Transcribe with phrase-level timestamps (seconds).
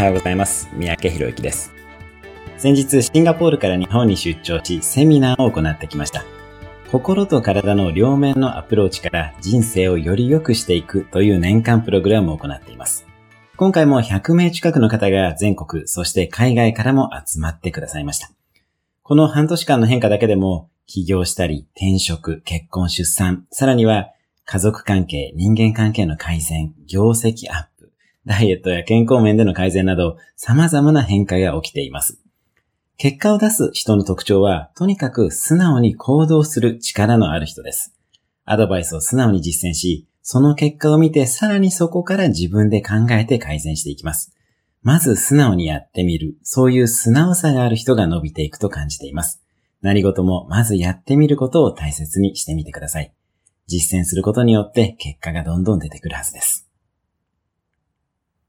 [0.00, 0.66] はようございます。
[0.72, 1.74] 三宅博之です。
[2.56, 6.24] 先日、シンガポールから日本に出張し、セミナーを行ってきました。
[6.90, 13.06] 心と体の両面のアプローチから人生をより良くしていくという年間プログラムを行っています。
[13.58, 18.30] 今回も100名近くの方が全国、そして海外からも集まってくださいました。
[19.02, 24.08] この半年間の変化だけでも、起業したり、転職、結婚、出産、さらには
[24.46, 27.69] 家族関係、人間関係の改善、業績アッ、
[28.26, 32.20] ダイエットや健康面での改善など、様々な変化が起きています。
[32.96, 37.94] 結果を出す人の特徴は、とにかく素直に行動する力のある人です。
[38.44, 44.34] アドバイスを素直に実践し、その結果を見てさらにそこから自分で考えて改善していきます。
[44.82, 49.42] まず素直にやってみる、そういう素直さがある人が伸びていくと感じています。
[49.82, 53.14] 何事もまずやってみることを大切にしてみてください。
[53.66, 56.69] 実践することによって結果がどんどん出てくるはずです。